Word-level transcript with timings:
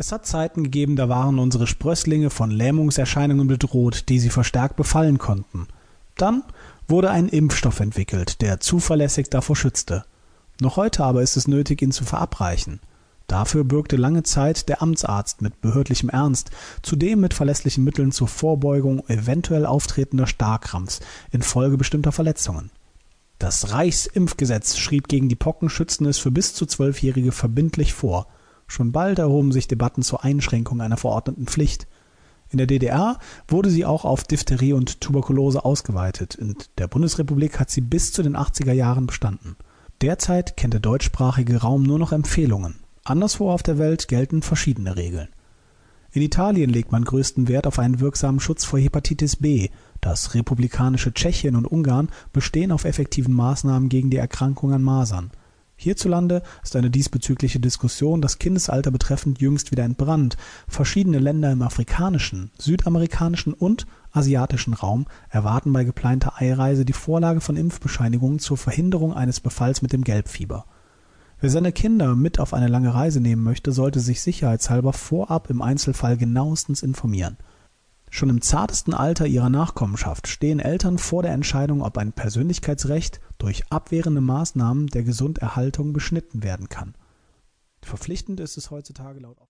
Es 0.00 0.12
hat 0.12 0.26
Zeiten 0.26 0.62
gegeben, 0.62 0.94
da 0.94 1.08
waren 1.08 1.40
unsere 1.40 1.66
Sprösslinge 1.66 2.30
von 2.30 2.52
Lähmungserscheinungen 2.52 3.48
bedroht, 3.48 4.04
die 4.08 4.20
sie 4.20 4.30
verstärkt 4.30 4.76
befallen 4.76 5.18
konnten. 5.18 5.66
Dann 6.16 6.44
wurde 6.86 7.10
ein 7.10 7.28
Impfstoff 7.28 7.80
entwickelt, 7.80 8.40
der 8.40 8.60
zuverlässig 8.60 9.28
davor 9.28 9.56
schützte. 9.56 10.04
Noch 10.60 10.76
heute 10.76 11.02
aber 11.02 11.22
ist 11.22 11.36
es 11.36 11.48
nötig, 11.48 11.82
ihn 11.82 11.90
zu 11.90 12.04
verabreichen. 12.04 12.78
Dafür 13.26 13.64
bürgte 13.64 13.96
lange 13.96 14.22
Zeit 14.22 14.68
der 14.68 14.82
Amtsarzt 14.82 15.42
mit 15.42 15.60
behördlichem 15.60 16.10
Ernst, 16.10 16.52
zudem 16.82 17.20
mit 17.20 17.34
verlässlichen 17.34 17.82
Mitteln 17.82 18.12
zur 18.12 18.28
Vorbeugung 18.28 19.02
eventuell 19.08 19.66
auftretender 19.66 20.28
Starrkrampfs 20.28 21.00
infolge 21.32 21.76
bestimmter 21.76 22.12
Verletzungen. 22.12 22.70
Das 23.40 23.72
Reichsimpfgesetz 23.72 24.76
schrieb 24.76 25.08
gegen 25.08 25.28
die 25.28 25.36
Pockenschützen 25.36 26.06
es 26.06 26.18
für 26.18 26.30
bis 26.30 26.54
zu 26.54 26.66
Zwölfjährige 26.66 27.32
verbindlich 27.32 27.94
vor– 27.94 28.28
Schon 28.68 28.92
bald 28.92 29.18
erhoben 29.18 29.50
sich 29.50 29.66
Debatten 29.66 30.02
zur 30.02 30.22
Einschränkung 30.22 30.80
einer 30.80 30.98
verordneten 30.98 31.46
Pflicht. 31.46 31.88
In 32.50 32.58
der 32.58 32.66
DDR 32.66 33.18
wurde 33.48 33.70
sie 33.70 33.84
auch 33.84 34.04
auf 34.04 34.24
Diphtherie 34.24 34.74
und 34.74 35.00
Tuberkulose 35.00 35.64
ausgeweitet, 35.64 36.34
in 36.34 36.54
der 36.76 36.86
Bundesrepublik 36.86 37.58
hat 37.58 37.70
sie 37.70 37.80
bis 37.80 38.12
zu 38.12 38.22
den 38.22 38.36
80er 38.36 38.72
Jahren 38.72 39.06
bestanden. 39.06 39.56
Derzeit 40.02 40.56
kennt 40.56 40.74
der 40.74 40.80
deutschsprachige 40.80 41.56
Raum 41.58 41.82
nur 41.82 41.98
noch 41.98 42.12
Empfehlungen. 42.12 42.76
Anderswo 43.04 43.50
auf 43.50 43.62
der 43.62 43.78
Welt 43.78 44.06
gelten 44.06 44.42
verschiedene 44.42 44.96
Regeln. 44.96 45.28
In 46.12 46.22
Italien 46.22 46.70
legt 46.70 46.92
man 46.92 47.04
größten 47.04 47.48
Wert 47.48 47.66
auf 47.66 47.78
einen 47.78 48.00
wirksamen 48.00 48.40
Schutz 48.40 48.64
vor 48.64 48.78
Hepatitis 48.78 49.36
B, 49.36 49.70
das 50.00 50.34
republikanische 50.34 51.12
Tschechien 51.12 51.56
und 51.56 51.66
Ungarn 51.66 52.08
bestehen 52.32 52.72
auf 52.72 52.84
effektiven 52.84 53.34
Maßnahmen 53.34 53.88
gegen 53.88 54.10
die 54.10 54.16
Erkrankung 54.16 54.72
an 54.72 54.82
Masern 54.82 55.30
Hierzulande 55.80 56.42
ist 56.64 56.74
eine 56.74 56.90
diesbezügliche 56.90 57.60
Diskussion 57.60 58.20
das 58.20 58.40
Kindesalter 58.40 58.90
betreffend 58.90 59.40
jüngst 59.40 59.70
wieder 59.70 59.84
entbrannt. 59.84 60.36
Verschiedene 60.66 61.20
Länder 61.20 61.52
im 61.52 61.62
afrikanischen, 61.62 62.50
südamerikanischen 62.58 63.52
und 63.54 63.86
asiatischen 64.10 64.74
Raum 64.74 65.06
erwarten 65.30 65.72
bei 65.72 65.84
geplanter 65.84 66.36
Einreise 66.36 66.84
die 66.84 66.92
Vorlage 66.92 67.40
von 67.40 67.56
Impfbescheinigungen 67.56 68.40
zur 68.40 68.56
Verhinderung 68.56 69.14
eines 69.14 69.38
Befalls 69.38 69.80
mit 69.80 69.92
dem 69.92 70.02
Gelbfieber. 70.02 70.64
Wer 71.40 71.50
seine 71.50 71.70
Kinder 71.70 72.16
mit 72.16 72.40
auf 72.40 72.54
eine 72.54 72.66
lange 72.66 72.92
Reise 72.92 73.20
nehmen 73.20 73.44
möchte, 73.44 73.70
sollte 73.70 74.00
sich 74.00 74.20
sicherheitshalber 74.20 74.92
vorab 74.92 75.48
im 75.48 75.62
Einzelfall 75.62 76.16
genauestens 76.16 76.82
informieren 76.82 77.36
Schon 78.10 78.30
im 78.30 78.40
zartesten 78.40 78.94
Alter 78.94 79.26
ihrer 79.26 79.50
Nachkommenschaft 79.50 80.28
stehen 80.28 80.60
Eltern 80.60 80.98
vor 80.98 81.22
der 81.22 81.32
Entscheidung, 81.32 81.82
ob 81.82 81.98
ein 81.98 82.12
Persönlichkeitsrecht 82.12 83.20
durch 83.38 83.70
abwehrende 83.70 84.20
Maßnahmen 84.20 84.86
der 84.88 85.02
Gesunderhaltung 85.02 85.92
beschnitten 85.92 86.42
werden 86.42 86.68
kann. 86.68 86.94
Verpflichtend 87.82 88.40
ist 88.40 88.56
es 88.56 88.70
heutzutage 88.70 89.20
laut 89.20 89.40